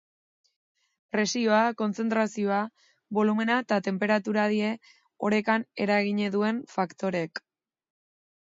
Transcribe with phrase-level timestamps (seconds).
[1.15, 2.61] Presioa, kontzentrazioa,
[3.19, 4.73] bolumena eta tenperatura dira
[5.31, 7.47] orekan eragina duten faktoreak.